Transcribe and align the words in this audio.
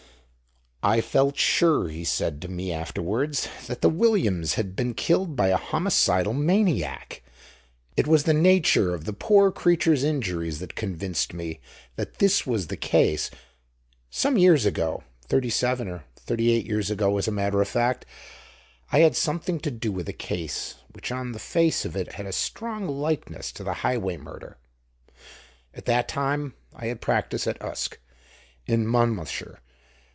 "I 0.83 0.99
felt 0.99 1.37
sure," 1.37 1.89
he 1.89 2.03
said 2.03 2.41
to 2.41 2.47
me 2.47 2.71
afterwards, 2.73 3.47
"that 3.67 3.81
the 3.83 3.89
Williams's 3.89 4.55
had 4.55 4.75
been 4.75 4.95
killed 4.95 5.35
by 5.35 5.49
a 5.49 5.55
homicidal 5.55 6.33
maniac. 6.33 7.21
It 7.95 8.07
was 8.07 8.23
the 8.23 8.33
nature 8.33 8.95
of 8.95 9.05
the 9.05 9.13
poor 9.13 9.51
creatures' 9.51 10.03
injuries 10.03 10.57
that 10.57 10.73
convinced 10.73 11.35
me 11.35 11.59
that 11.97 12.17
this 12.17 12.47
was 12.47 12.65
the 12.65 12.77
case. 12.77 13.29
Some 14.09 14.39
years 14.39 14.65
ago—thirty 14.65 15.51
seven 15.51 15.87
or 15.87 16.03
thirty 16.15 16.51
eight 16.51 16.65
years 16.65 16.89
ago 16.89 17.15
as 17.19 17.27
a 17.27 17.31
matter 17.31 17.61
of 17.61 17.67
fact—I 17.67 19.01
had 19.01 19.15
something 19.15 19.59
to 19.59 19.69
do 19.69 19.91
with 19.91 20.09
a 20.09 20.13
case 20.13 20.77
which 20.93 21.11
on 21.11 21.31
the 21.31 21.37
face 21.37 21.85
of 21.85 21.95
it 21.95 22.13
had 22.13 22.25
a 22.25 22.31
strong 22.33 22.87
likeness 22.87 23.51
to 23.51 23.63
the 23.63 23.73
Highway 23.85 24.17
murder. 24.17 24.57
At 25.75 25.85
that 25.85 26.07
time 26.07 26.55
I 26.73 26.87
had 26.87 26.97
a 26.97 26.99
practice 26.99 27.45
at 27.45 27.61
Usk, 27.61 27.99
in 28.65 28.87
Monmouthshire. 28.87 29.59